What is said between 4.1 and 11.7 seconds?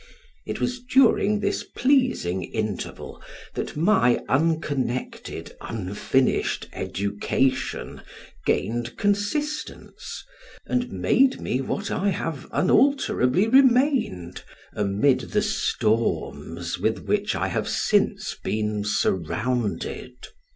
unconnected, unfinished education, gained consistence, and made me